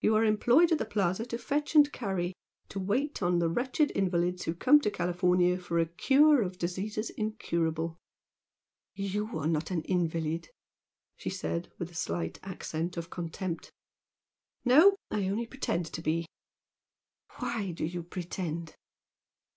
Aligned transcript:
You 0.00 0.14
are 0.14 0.22
employed 0.24 0.70
at 0.70 0.78
the 0.78 0.84
Plaza 0.84 1.26
to 1.26 1.36
fetch 1.36 1.74
and 1.74 1.90
carry; 1.90 2.32
to 2.68 2.78
wait 2.78 3.20
on 3.20 3.40
the 3.40 3.48
wretched 3.48 3.90
invalids 3.96 4.44
who 4.44 4.54
come 4.54 4.80
to 4.80 4.92
California 4.92 5.58
for 5.58 5.80
a 5.80 5.86
'cure' 5.86 6.40
of 6.42 6.56
diseases 6.56 7.10
incurable" 7.10 7.96
"YOU 9.08 9.36
are 9.36 9.48
not 9.48 9.72
an 9.72 9.82
invalid!" 9.82 10.50
she 11.16 11.30
said 11.30 11.72
with 11.80 11.90
a 11.90 11.94
slight 11.96 12.38
accent 12.44 12.96
of 12.96 13.10
contempt. 13.10 13.72
"No! 14.64 14.94
I 15.10 15.26
only 15.26 15.48
pretend 15.48 15.86
to 15.94 16.00
be!" 16.00 16.26
"Why 17.40 17.72
do 17.72 17.84
you 17.84 18.04
pretend?" 18.04 18.76